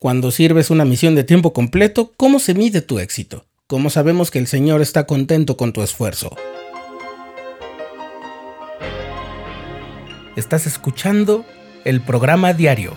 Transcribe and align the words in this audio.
Cuando 0.00 0.30
sirves 0.30 0.70
una 0.70 0.84
misión 0.84 1.16
de 1.16 1.24
tiempo 1.24 1.52
completo, 1.52 2.12
¿cómo 2.16 2.38
se 2.38 2.54
mide 2.54 2.82
tu 2.82 3.00
éxito? 3.00 3.46
¿Cómo 3.66 3.90
sabemos 3.90 4.30
que 4.30 4.38
el 4.38 4.46
Señor 4.46 4.80
está 4.80 5.08
contento 5.08 5.56
con 5.56 5.72
tu 5.72 5.82
esfuerzo? 5.82 6.36
Estás 10.36 10.68
escuchando 10.68 11.44
el 11.84 12.00
programa 12.00 12.52
diario, 12.52 12.92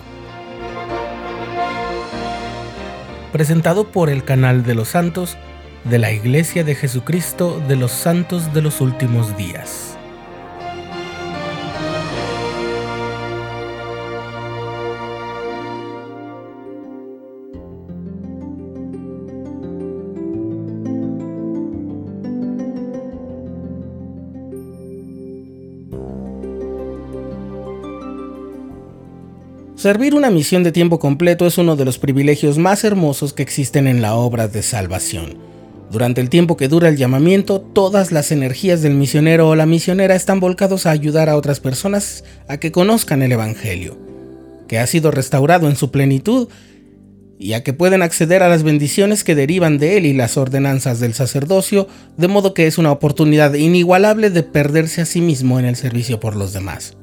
presentado 3.32 3.90
por 3.90 4.08
el 4.08 4.22
canal 4.22 4.62
de 4.62 4.76
los 4.76 4.90
santos 4.90 5.36
de 5.82 5.98
la 5.98 6.12
Iglesia 6.12 6.62
de 6.62 6.76
Jesucristo 6.76 7.60
de 7.66 7.74
los 7.74 7.90
Santos 7.90 8.54
de 8.54 8.62
los 8.62 8.80
Últimos 8.80 9.36
Días. 9.36 9.91
Servir 29.82 30.14
una 30.14 30.30
misión 30.30 30.62
de 30.62 30.70
tiempo 30.70 31.00
completo 31.00 31.44
es 31.44 31.58
uno 31.58 31.74
de 31.74 31.84
los 31.84 31.98
privilegios 31.98 32.56
más 32.56 32.84
hermosos 32.84 33.32
que 33.32 33.42
existen 33.42 33.88
en 33.88 34.00
la 34.00 34.14
obra 34.14 34.46
de 34.46 34.62
salvación. 34.62 35.34
Durante 35.90 36.20
el 36.20 36.30
tiempo 36.30 36.56
que 36.56 36.68
dura 36.68 36.88
el 36.88 36.96
llamamiento, 36.96 37.60
todas 37.60 38.12
las 38.12 38.30
energías 38.30 38.80
del 38.82 38.94
misionero 38.94 39.48
o 39.48 39.56
la 39.56 39.66
misionera 39.66 40.14
están 40.14 40.38
volcados 40.38 40.86
a 40.86 40.92
ayudar 40.92 41.28
a 41.28 41.36
otras 41.36 41.58
personas 41.58 42.22
a 42.46 42.58
que 42.58 42.70
conozcan 42.70 43.22
el 43.22 43.32
Evangelio, 43.32 43.98
que 44.68 44.78
ha 44.78 44.86
sido 44.86 45.10
restaurado 45.10 45.68
en 45.68 45.74
su 45.74 45.90
plenitud 45.90 46.46
y 47.40 47.54
a 47.54 47.64
que 47.64 47.72
pueden 47.72 48.02
acceder 48.02 48.44
a 48.44 48.48
las 48.48 48.62
bendiciones 48.62 49.24
que 49.24 49.34
derivan 49.34 49.78
de 49.78 49.96
él 49.96 50.06
y 50.06 50.12
las 50.12 50.36
ordenanzas 50.36 51.00
del 51.00 51.14
sacerdocio, 51.14 51.88
de 52.16 52.28
modo 52.28 52.54
que 52.54 52.68
es 52.68 52.78
una 52.78 52.92
oportunidad 52.92 53.54
inigualable 53.54 54.30
de 54.30 54.44
perderse 54.44 55.00
a 55.00 55.06
sí 55.06 55.20
mismo 55.20 55.58
en 55.58 55.64
el 55.64 55.74
servicio 55.74 56.20
por 56.20 56.36
los 56.36 56.52
demás 56.52 56.94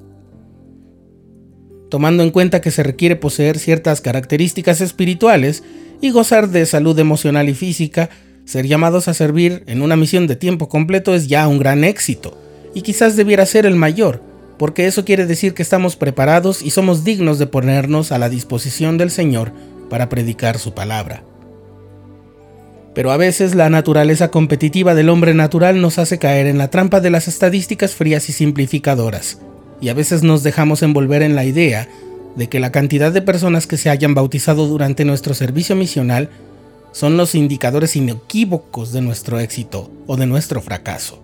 tomando 1.90 2.24
en 2.24 2.32
cuenta 2.32 2.62
que 2.62 2.72
se 2.72 2.84
requiere 2.84 3.16
poseer 3.16 3.58
ciertas 3.58 4.02
características 4.02 4.82
espirituales 4.82 5.64
y 6.02 6.12
gozar 6.12 6.50
de 6.50 6.66
salud 6.66 6.98
emocional 7.00 7.50
y 7.50 7.54
física, 7.54 8.10
ser 8.46 8.68
llamados 8.68 9.08
a 9.08 9.14
servir 9.14 9.64
en 9.68 9.82
una 9.82 9.96
misión 9.96 10.28
de 10.28 10.36
tiempo 10.36 10.70
completo 10.70 11.14
es 11.14 11.28
ya 11.28 11.48
un 11.48 11.60
gran 11.60 11.84
éxito, 11.84 12.38
y 12.74 12.82
quizás 12.82 13.16
debiera 13.16 13.46
ser 13.46 13.66
el 13.66 13.76
mayor, 13.76 14.22
porque 14.58 14.88
eso 14.88 15.06
quiere 15.06 15.26
decir 15.26 15.54
que 15.54 15.64
estamos 15.64 15.96
preparados 15.96 16.62
y 16.62 16.72
somos 16.72 17.04
dignos 17.04 17.40
de 17.40 17.48
ponernos 17.48 18.12
a 18.12 18.18
la 18.18 18.30
disposición 18.30 18.98
del 18.98 19.12
Señor 19.12 19.52
para 19.90 20.10
predicar 20.10 20.60
su 20.60 20.74
palabra. 20.74 21.24
Pero 22.94 23.12
a 23.12 23.18
veces 23.18 23.56
la 23.56 23.70
naturaleza 23.70 24.30
competitiva 24.30 24.96
del 24.96 25.10
hombre 25.10 25.34
natural 25.34 25.82
nos 25.82 26.00
hace 26.00 26.18
caer 26.18 26.48
en 26.48 26.58
la 26.58 26.70
trampa 26.70 27.00
de 27.00 27.10
las 27.10 27.28
estadísticas 27.28 27.94
frías 27.94 28.30
y 28.30 28.34
simplificadoras, 28.34 29.40
y 29.82 29.90
a 29.90 29.94
veces 29.94 30.24
nos 30.24 30.44
dejamos 30.44 30.84
envolver 30.84 31.22
en 31.22 31.36
la 31.36 31.46
idea 31.46 31.88
de 32.36 32.48
que 32.48 32.60
la 32.60 32.72
cantidad 32.72 33.12
de 33.12 33.22
personas 33.22 33.68
que 33.68 33.78
se 33.78 33.90
hayan 33.90 34.14
bautizado 34.14 34.68
durante 34.68 35.06
nuestro 35.06 35.34
servicio 35.34 35.76
misional 35.76 36.30
son 36.92 37.18
los 37.18 37.36
indicadores 37.36 37.96
inequívocos 37.96 38.92
de 38.92 39.02
nuestro 39.02 39.40
éxito 39.40 39.92
o 40.08 40.18
de 40.18 40.26
nuestro 40.26 40.62
fracaso. 40.62 41.22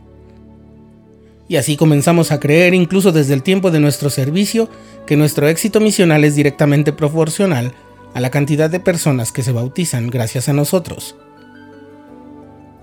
Y 1.47 1.57
así 1.57 1.75
comenzamos 1.75 2.31
a 2.31 2.39
creer, 2.39 2.73
incluso 2.73 3.11
desde 3.11 3.33
el 3.33 3.43
tiempo 3.43 3.69
de 3.71 3.79
nuestro 3.79 4.09
servicio, 4.09 4.69
que 5.05 5.15
nuestro 5.15 5.47
éxito 5.47 5.79
misional 5.79 6.23
es 6.23 6.35
directamente 6.35 6.91
proporcional 6.91 7.71
a 8.13 8.19
la 8.19 8.31
cantidad 8.31 8.69
de 8.69 8.79
personas 8.79 9.31
que 9.31 9.43
se 9.43 9.51
bautizan 9.51 10.07
gracias 10.07 10.49
a 10.49 10.53
nosotros. 10.53 11.15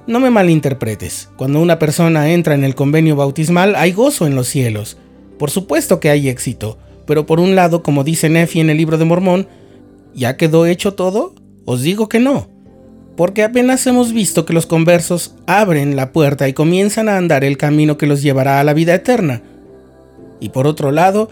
No 0.06 0.20
me 0.20 0.30
malinterpretes, 0.30 1.30
cuando 1.36 1.60
una 1.60 1.78
persona 1.78 2.30
entra 2.30 2.54
en 2.54 2.64
el 2.64 2.74
convenio 2.74 3.16
bautismal 3.16 3.74
hay 3.76 3.92
gozo 3.92 4.26
en 4.26 4.34
los 4.34 4.48
cielos, 4.48 4.96
por 5.42 5.50
supuesto 5.50 5.98
que 5.98 6.08
hay 6.08 6.28
éxito, 6.28 6.78
pero 7.04 7.26
por 7.26 7.40
un 7.40 7.56
lado, 7.56 7.82
como 7.82 8.04
dice 8.04 8.28
Nefi 8.28 8.60
en 8.60 8.70
el 8.70 8.76
libro 8.76 8.96
de 8.96 9.04
Mormón, 9.04 9.48
¿ya 10.14 10.36
quedó 10.36 10.66
hecho 10.66 10.94
todo? 10.94 11.34
Os 11.64 11.82
digo 11.82 12.08
que 12.08 12.20
no, 12.20 12.48
porque 13.16 13.42
apenas 13.42 13.84
hemos 13.88 14.12
visto 14.12 14.46
que 14.46 14.52
los 14.52 14.66
conversos 14.66 15.34
abren 15.48 15.96
la 15.96 16.12
puerta 16.12 16.48
y 16.48 16.52
comienzan 16.52 17.08
a 17.08 17.16
andar 17.16 17.42
el 17.42 17.56
camino 17.56 17.98
que 17.98 18.06
los 18.06 18.22
llevará 18.22 18.60
a 18.60 18.62
la 18.62 18.72
vida 18.72 18.94
eterna. 18.94 19.42
Y 20.38 20.50
por 20.50 20.68
otro 20.68 20.92
lado, 20.92 21.28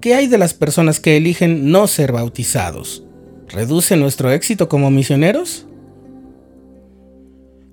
¿qué 0.00 0.16
hay 0.16 0.26
de 0.26 0.38
las 0.38 0.54
personas 0.54 0.98
que 0.98 1.16
eligen 1.16 1.70
no 1.70 1.86
ser 1.86 2.10
bautizados? 2.10 3.04
¿Reduce 3.48 3.96
nuestro 3.96 4.32
éxito 4.32 4.68
como 4.68 4.90
misioneros? 4.90 5.66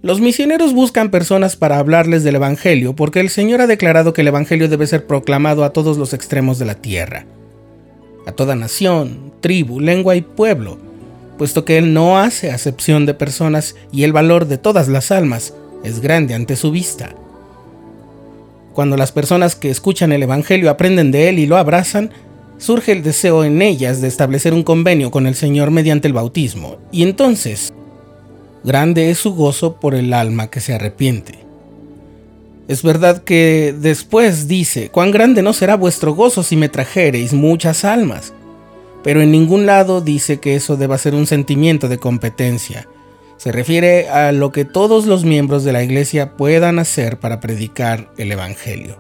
Los 0.02 0.22
misioneros 0.22 0.74
buscan 0.74 1.12
personas 1.12 1.58
para 1.58 1.78
hablarles 1.78 2.24
del 2.24 2.36
Evangelio 2.36 2.96
porque 2.96 3.20
el 3.20 3.30
Señor 3.30 3.60
ha 3.60 3.68
declarado 3.68 4.14
que 4.14 4.22
el 4.22 4.30
Evangelio 4.30 4.70
debe 4.70 4.88
ser 4.88 5.06
proclamado 5.06 5.66
a 5.66 5.74
todos 5.74 5.98
los 5.98 6.14
extremos 6.14 6.58
de 6.58 6.64
la 6.64 6.76
tierra, 6.76 7.26
a 8.26 8.32
toda 8.32 8.56
nación, 8.56 9.34
tribu, 9.42 9.82
lengua 9.82 10.16
y 10.16 10.22
pueblo, 10.22 10.78
puesto 11.38 11.66
que 11.66 11.78
Él 11.78 11.94
no 11.94 12.18
hace 12.18 12.50
acepción 12.50 13.06
de 13.06 13.14
personas 13.14 13.76
y 13.92 14.04
el 14.04 14.14
valor 14.14 14.48
de 14.48 14.58
todas 14.58 14.88
las 14.88 15.12
almas 15.12 15.54
es 15.84 16.00
grande 16.00 16.34
ante 16.34 16.56
su 16.56 16.72
vista. 16.72 17.14
Cuando 18.72 18.96
las 18.96 19.12
personas 19.12 19.58
que 19.58 19.70
escuchan 19.70 20.14
el 20.14 20.24
Evangelio 20.24 20.70
aprenden 20.70 21.12
de 21.12 21.28
Él 21.28 21.40
y 21.40 21.46
lo 21.46 21.58
abrazan, 21.58 22.12
surge 22.58 22.94
el 22.94 23.04
deseo 23.04 23.44
en 23.44 23.62
ellas 23.62 24.00
de 24.00 24.08
establecer 24.08 24.54
un 24.54 24.64
convenio 24.64 25.12
con 25.12 25.28
el 25.28 25.36
Señor 25.36 25.72
mediante 25.72 26.08
el 26.08 26.14
bautismo, 26.14 26.78
y 26.90 27.04
entonces 27.04 27.69
grande 28.64 29.10
es 29.10 29.18
su 29.18 29.34
gozo 29.34 29.76
por 29.76 29.96
el 29.96 30.14
alma 30.14 30.50
que 30.50 30.60
se 30.60 30.74
arrepiente. 30.74 31.40
Es 32.68 32.84
verdad 32.84 33.24
que 33.24 33.74
después 33.78 34.48
dice, 34.48 34.90
cuán 34.90 35.12
grande 35.12 35.42
no 35.42 35.54
será 35.54 35.76
vuestro 35.76 36.14
gozo 36.14 36.44
si 36.44 36.56
me 36.56 36.70
trajereis 36.70 37.34
muchas 37.34 37.84
almas, 37.84 38.34
pero 39.04 39.22
en 39.22 39.32
ningún 39.32 39.66
lado 39.66 40.02
dice 40.02 40.40
que 40.40 40.56
eso 40.56 40.78
deba 40.78 40.98
ser 40.98 41.16
un 41.16 41.26
sentimiento 41.26 41.88
de 41.88 41.98
competencia. 41.98 42.88
Se 43.38 43.52
refiere 43.52 44.10
a 44.10 44.32
lo 44.34 44.52
que 44.52 44.66
todos 44.66 45.06
los 45.06 45.24
miembros 45.24 45.64
de 45.64 45.74
la 45.74 45.82
iglesia 45.82 46.36
puedan 46.36 46.78
hacer 46.78 47.18
para 47.20 47.40
predicar 47.40 48.12
el 48.18 48.32
Evangelio. 48.32 48.98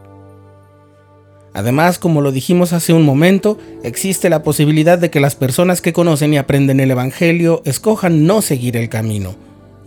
Además, 1.53 1.99
como 1.99 2.21
lo 2.21 2.31
dijimos 2.31 2.73
hace 2.73 2.93
un 2.93 3.03
momento, 3.03 3.57
existe 3.83 4.29
la 4.29 4.43
posibilidad 4.43 4.97
de 4.97 5.09
que 5.09 5.19
las 5.19 5.35
personas 5.35 5.81
que 5.81 5.93
conocen 5.93 6.33
y 6.33 6.37
aprenden 6.37 6.79
el 6.79 6.91
Evangelio 6.91 7.61
escojan 7.65 8.25
no 8.25 8.41
seguir 8.41 8.77
el 8.77 8.87
camino, 8.87 9.35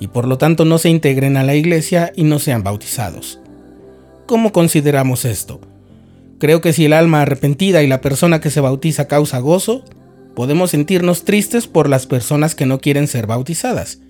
y 0.03 0.09
por 0.09 0.27
lo 0.27 0.37
tanto 0.37 0.65
no 0.65 0.79
se 0.79 0.89
integren 0.89 1.37
a 1.37 1.45
la 1.45 1.55
iglesia 1.55 2.13
y 2.17 2.25
no 2.25 2.41
sean 2.41 2.65
bautizados. 2.65 3.39
¿Cómo 4.27 4.51
consideramos 4.51 5.25
esto? 5.25 5.61
Creo 6.41 6.61
que 6.61 6.73
si 6.73 6.87
el 6.87 6.93
alma 6.93 7.23
arrepentida 7.23 7.85
y 7.85 7.87
la 7.87 8.01
persona 8.01 8.41
que 8.41 8.51
se 8.51 8.61
bautiza 8.61 9.07
causa 9.07 9.39
gozo, 9.39 9.85
podemos 10.35 10.71
sentirnos 10.71 11.23
tristes 11.25 11.69
por 11.69 11.89
las 11.89 12.09
personas 12.09 12.57
que 12.57 12.67
no 12.67 12.81
quieren 12.81 13.07
ser 13.07 13.29
bautizadas, 13.29 14.01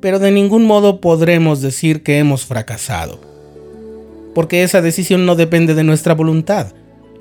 pero 0.00 0.18
de 0.18 0.30
ningún 0.30 0.64
modo 0.64 1.02
podremos 1.02 1.60
decir 1.60 2.02
que 2.02 2.18
hemos 2.18 2.46
fracasado, 2.46 3.20
porque 4.34 4.62
esa 4.62 4.80
decisión 4.80 5.26
no 5.26 5.36
depende 5.36 5.74
de 5.74 5.84
nuestra 5.84 6.14
voluntad, 6.14 6.68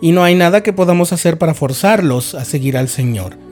y 0.01 0.13
no 0.13 0.23
hay 0.23 0.35
nada 0.35 0.63
que 0.63 0.71
podamos 0.71 1.11
hacer 1.11 1.37
para 1.37 1.53
forzarlos 1.53 2.33
a 2.33 2.45
seguir 2.45 2.77
al 2.77 2.87
Señor. 2.87 3.44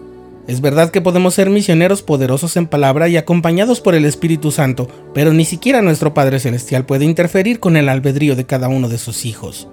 Es 0.46 0.60
verdad 0.60 0.92
que 0.92 1.00
podemos 1.00 1.34
ser 1.34 1.50
misioneros 1.50 2.02
poderosos 2.02 2.58
en 2.58 2.68
palabra 2.68 3.08
y 3.08 3.16
acompañados 3.16 3.80
por 3.80 3.96
el 3.96 4.04
Espíritu 4.04 4.52
Santo, 4.52 4.90
pero 5.14 5.32
ni 5.32 5.46
siquiera 5.46 5.82
nuestro 5.82 6.14
Padre 6.14 6.40
Celestial 6.40 6.86
puede 6.86 7.06
interferir 7.06 7.62
con 7.62 7.78
el 7.78 7.88
albedrío 7.88 8.36
de 8.36 8.46
cada 8.46 8.68
uno 8.68 8.90
de 8.90 8.98
sus 8.98 9.26
hijos. 9.26 9.70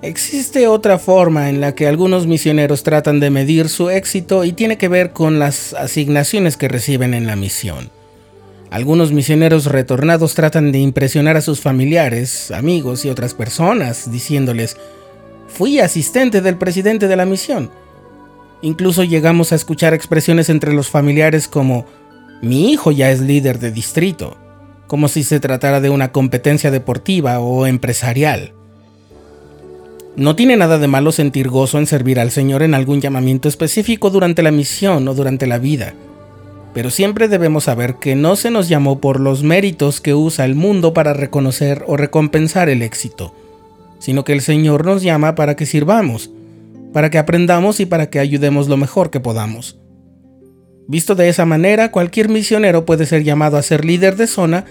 Existe 0.00 0.68
otra 0.68 0.98
forma 0.98 1.48
en 1.48 1.60
la 1.60 1.74
que 1.74 1.88
algunos 1.88 2.26
misioneros 2.26 2.84
tratan 2.84 3.18
de 3.18 3.30
medir 3.30 3.68
su 3.68 3.90
éxito 3.90 4.44
y 4.44 4.52
tiene 4.52 4.78
que 4.78 4.88
ver 4.88 5.12
con 5.12 5.40
las 5.40 5.72
asignaciones 5.72 6.56
que 6.56 6.68
reciben 6.68 7.12
en 7.12 7.26
la 7.26 7.34
misión. 7.34 7.90
Algunos 8.70 9.12
misioneros 9.12 9.66
retornados 9.66 10.34
tratan 10.34 10.70
de 10.72 10.78
impresionar 10.78 11.36
a 11.36 11.40
sus 11.40 11.60
familiares, 11.60 12.50
amigos 12.50 13.04
y 13.04 13.08
otras 13.08 13.34
personas, 13.34 14.10
diciéndoles, 14.10 14.76
fui 15.48 15.80
asistente 15.80 16.40
del 16.42 16.58
presidente 16.58 17.08
de 17.08 17.16
la 17.16 17.26
misión 17.26 17.70
Incluso 18.64 19.04
llegamos 19.04 19.52
a 19.52 19.56
escuchar 19.56 19.92
expresiones 19.92 20.48
entre 20.48 20.72
los 20.72 20.88
familiares 20.88 21.48
como 21.48 21.84
mi 22.40 22.72
hijo 22.72 22.92
ya 22.92 23.10
es 23.10 23.20
líder 23.20 23.58
de 23.58 23.70
distrito, 23.70 24.38
como 24.86 25.08
si 25.08 25.22
se 25.22 25.38
tratara 25.38 25.82
de 25.82 25.90
una 25.90 26.12
competencia 26.12 26.70
deportiva 26.70 27.40
o 27.40 27.66
empresarial. 27.66 28.54
No 30.16 30.34
tiene 30.34 30.56
nada 30.56 30.78
de 30.78 30.88
malo 30.88 31.12
sentir 31.12 31.50
gozo 31.50 31.76
en 31.78 31.86
servir 31.86 32.18
al 32.18 32.30
Señor 32.30 32.62
en 32.62 32.72
algún 32.72 33.02
llamamiento 33.02 33.48
específico 33.48 34.08
durante 34.08 34.42
la 34.42 34.50
misión 34.50 35.06
o 35.08 35.14
durante 35.14 35.46
la 35.46 35.58
vida, 35.58 35.92
pero 36.72 36.88
siempre 36.88 37.28
debemos 37.28 37.64
saber 37.64 37.96
que 37.96 38.14
no 38.14 38.34
se 38.34 38.50
nos 38.50 38.70
llamó 38.70 38.98
por 38.98 39.20
los 39.20 39.42
méritos 39.42 40.00
que 40.00 40.14
usa 40.14 40.46
el 40.46 40.54
mundo 40.54 40.94
para 40.94 41.12
reconocer 41.12 41.84
o 41.86 41.98
recompensar 41.98 42.70
el 42.70 42.80
éxito, 42.80 43.34
sino 43.98 44.24
que 44.24 44.32
el 44.32 44.40
Señor 44.40 44.86
nos 44.86 45.02
llama 45.02 45.34
para 45.34 45.54
que 45.54 45.66
sirvamos, 45.66 46.30
para 46.94 47.10
que 47.10 47.18
aprendamos 47.18 47.80
y 47.80 47.86
para 47.86 48.08
que 48.08 48.20
ayudemos 48.20 48.68
lo 48.68 48.76
mejor 48.76 49.10
que 49.10 49.18
podamos. 49.18 49.80
Visto 50.86 51.16
de 51.16 51.28
esa 51.28 51.44
manera, 51.44 51.90
cualquier 51.90 52.28
misionero 52.28 52.86
puede 52.86 53.04
ser 53.04 53.24
llamado 53.24 53.56
a 53.56 53.62
ser 53.62 53.84
líder 53.84 54.14
de 54.14 54.28
zona 54.28 54.64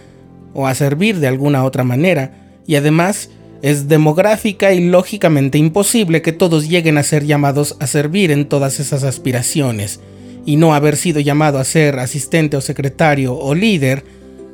o 0.53 0.65
a 0.65 0.73
servir 0.73 1.19
de 1.19 1.27
alguna 1.27 1.65
otra 1.65 1.83
manera, 1.83 2.61
y 2.65 2.75
además 2.75 3.29
es 3.61 3.89
demográfica 3.89 4.71
y 4.71 4.87
lógicamente 4.87 5.57
imposible 5.57 6.21
que 6.21 6.31
todos 6.31 6.69
lleguen 6.69 6.97
a 6.97 7.03
ser 7.03 7.25
llamados 7.25 7.75
a 7.81 7.87
servir 7.87 8.31
en 8.31 8.47
todas 8.47 8.79
esas 8.79 9.03
aspiraciones, 9.03 9.99
y 10.45 10.55
no 10.55 10.73
haber 10.73 10.95
sido 10.95 11.19
llamado 11.19 11.59
a 11.59 11.65
ser 11.65 11.99
asistente 11.99 12.55
o 12.55 12.61
secretario 12.61 13.37
o 13.37 13.53
líder 13.53 14.05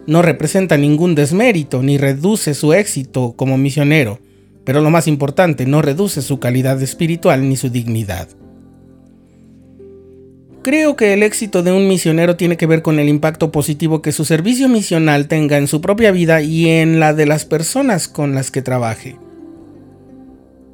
no 0.07 0.23
representa 0.23 0.75
ningún 0.75 1.13
desmérito 1.13 1.83
ni 1.83 1.99
reduce 1.99 2.55
su 2.55 2.73
éxito 2.73 3.33
como 3.35 3.59
misionero, 3.59 4.17
pero 4.69 4.81
lo 4.81 4.91
más 4.91 5.07
importante, 5.07 5.65
no 5.65 5.81
reduce 5.81 6.21
su 6.21 6.39
calidad 6.39 6.79
espiritual 6.83 7.49
ni 7.49 7.55
su 7.55 7.71
dignidad. 7.71 8.27
Creo 10.61 10.95
que 10.95 11.13
el 11.13 11.23
éxito 11.23 11.63
de 11.63 11.71
un 11.71 11.87
misionero 11.87 12.35
tiene 12.35 12.55
que 12.55 12.67
ver 12.67 12.83
con 12.83 12.99
el 12.99 13.09
impacto 13.09 13.51
positivo 13.51 14.03
que 14.03 14.11
su 14.11 14.25
servicio 14.25 14.69
misional 14.69 15.27
tenga 15.27 15.57
en 15.57 15.65
su 15.65 15.81
propia 15.81 16.11
vida 16.11 16.43
y 16.43 16.67
en 16.67 16.99
la 16.99 17.15
de 17.15 17.25
las 17.25 17.45
personas 17.45 18.07
con 18.07 18.35
las 18.35 18.51
que 18.51 18.61
trabaje. 18.61 19.15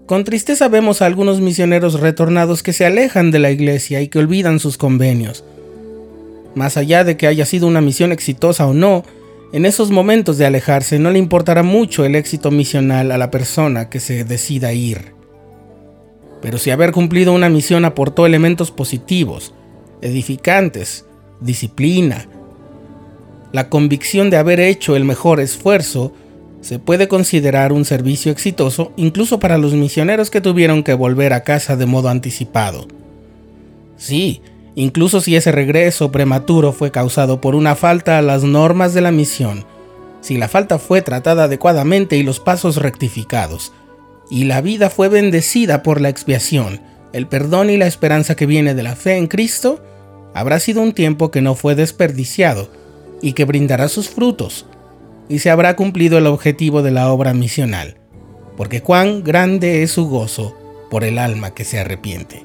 Con 0.08 0.26
tristeza 0.26 0.68
vemos 0.68 1.02
a 1.02 1.06
algunos 1.06 1.40
misioneros 1.40 2.02
retornados 2.02 2.64
que 2.64 2.74
se 2.74 2.86
alejan 2.86 3.32
de 3.32 3.40
la 3.40 3.52
iglesia 3.52 4.02
y 4.02 4.10
que 4.10 4.20
olvidan 4.20 4.60
sus 4.60 4.78
convenios. 4.78 5.46
Más 6.54 6.76
allá 6.76 7.06
de 7.06 7.16
que 7.16 7.28
haya 7.28 7.46
sido 7.46 7.66
una 7.66 7.80
misión 7.80 8.12
exitosa 8.12 8.68
o 8.68 8.74
no, 8.74 9.06
en 9.56 9.66
esos 9.66 9.90
momentos 9.90 10.38
de 10.38 10.46
alejarse 10.46 11.00
no 11.00 11.12
le 11.12 11.18
importará 11.18 11.64
mucho 11.64 12.04
el 12.04 12.16
éxito 12.16 12.52
misional 12.52 13.10
a 13.10 13.18
la 13.18 13.32
persona 13.32 13.90
que 13.90 14.02
se 14.02 14.26
decida 14.26 14.74
ir. 14.74 15.14
Pero 16.42 16.58
si 16.58 16.72
haber 16.72 16.92
cumplido 16.92 17.32
una 17.32 17.48
misión 17.48 17.86
aportó 17.86 18.26
elementos 18.26 18.72
positivos, 18.72 19.54
edificantes, 20.02 21.06
disciplina, 21.40 22.28
la 23.54 23.70
convicción 23.70 24.30
de 24.30 24.36
haber 24.36 24.60
hecho 24.60 24.98
el 24.98 25.06
mejor 25.06 25.40
esfuerzo, 25.40 26.12
se 26.60 26.78
puede 26.78 27.08
considerar 27.08 27.72
un 27.72 27.86
servicio 27.86 28.34
exitoso 28.34 28.92
incluso 28.98 29.40
para 29.40 29.58
los 29.58 29.74
misioneros 29.74 30.30
que 30.30 30.42
tuvieron 30.42 30.84
que 30.84 30.96
volver 30.96 31.32
a 31.32 31.46
casa 31.46 31.78
de 31.78 31.86
modo 31.86 32.10
anticipado. 32.10 32.90
Sí, 33.96 34.42
incluso 34.76 35.22
si 35.22 35.36
ese 35.36 35.52
regreso 35.52 36.12
prematuro 36.12 36.74
fue 36.74 36.92
causado 36.92 37.42
por 37.42 37.56
una 37.56 37.76
falta 37.76 38.18
a 38.18 38.22
las 38.22 38.44
normas 38.44 38.94
de 38.94 39.02
la 39.02 39.12
misión, 39.12 39.66
si 40.22 40.38
la 40.38 40.48
falta 40.48 40.80
fue 40.80 41.02
tratada 41.02 41.46
adecuadamente 41.46 42.18
y 42.18 42.24
los 42.24 42.40
pasos 42.40 42.78
rectificados, 42.78 43.72
y 44.30 44.46
la 44.46 44.62
vida 44.62 44.90
fue 44.90 45.08
bendecida 45.08 45.84
por 45.84 46.02
la 46.02 46.10
expiación, 46.10 46.82
el 47.14 47.28
perdón 47.28 47.70
y 47.70 47.78
la 47.78 47.88
esperanza 47.88 48.36
que 48.36 48.46
viene 48.46 48.74
de 48.74 48.84
la 48.84 48.96
fe 48.96 49.18
en 49.18 49.28
Cristo, 49.28 49.82
habrá 50.34 50.60
sido 50.60 50.82
un 50.82 50.94
tiempo 50.94 51.32
que 51.32 51.42
no 51.42 51.56
fue 51.56 51.76
desperdiciado 51.76 52.70
y 53.22 53.34
que 53.34 53.46
brindará 53.46 53.88
sus 53.88 54.10
frutos, 54.10 54.66
y 55.30 55.40
se 55.40 55.50
habrá 55.50 55.76
cumplido 55.76 56.18
el 56.18 56.28
objetivo 56.28 56.82
de 56.82 56.92
la 56.92 57.12
obra 57.12 57.34
misional, 57.34 57.98
porque 58.58 58.82
cuán 58.82 59.24
grande 59.24 59.84
es 59.84 59.92
su 59.92 60.08
gozo 60.08 60.56
por 60.90 61.04
el 61.04 61.18
alma 61.18 61.54
que 61.54 61.66
se 61.66 61.80
arrepiente. 61.80 62.45